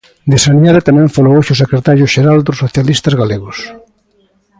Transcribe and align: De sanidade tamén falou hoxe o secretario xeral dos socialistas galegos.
De 0.31 0.37
sanidade 0.45 0.85
tamén 0.87 1.13
falou 1.15 1.33
hoxe 1.35 1.51
o 1.55 1.61
secretario 1.63 2.11
xeral 2.13 2.39
dos 2.43 2.59
socialistas 2.63 3.13
galegos. 3.21 3.57